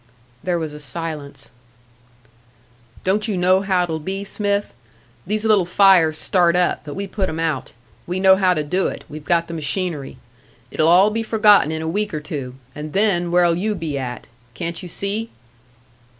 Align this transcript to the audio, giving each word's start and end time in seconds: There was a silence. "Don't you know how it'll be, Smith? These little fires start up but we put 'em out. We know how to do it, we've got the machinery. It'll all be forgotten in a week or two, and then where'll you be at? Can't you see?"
There 0.43 0.57
was 0.57 0.73
a 0.73 0.79
silence. 0.79 1.51
"Don't 3.03 3.27
you 3.27 3.37
know 3.37 3.61
how 3.61 3.83
it'll 3.83 3.99
be, 3.99 4.23
Smith? 4.23 4.73
These 5.27 5.45
little 5.45 5.63
fires 5.67 6.17
start 6.17 6.55
up 6.55 6.81
but 6.85 6.95
we 6.95 7.05
put 7.05 7.29
'em 7.29 7.39
out. 7.39 7.71
We 8.07 8.19
know 8.19 8.35
how 8.35 8.55
to 8.55 8.63
do 8.63 8.87
it, 8.87 9.03
we've 9.07 9.23
got 9.23 9.47
the 9.47 9.53
machinery. 9.53 10.17
It'll 10.71 10.87
all 10.87 11.11
be 11.11 11.21
forgotten 11.21 11.71
in 11.71 11.83
a 11.83 11.87
week 11.87 12.15
or 12.15 12.19
two, 12.19 12.55
and 12.73 12.93
then 12.93 13.29
where'll 13.29 13.53
you 13.53 13.75
be 13.75 13.95
at? 13.95 14.25
Can't 14.55 14.81
you 14.81 14.89
see?" 14.89 15.29